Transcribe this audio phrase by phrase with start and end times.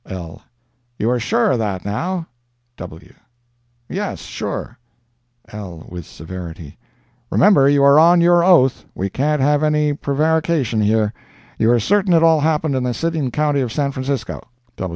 [0.07, 2.25] L.—"You are sure of that, now?"
[2.75, 4.79] W—"Yes, sure."
[5.53, 11.13] L.—(With severity)—"Remember, you are on your oath—we can't have any prevarication here.
[11.59, 14.41] You are certain it all happened in the city'n county of San Francisco?"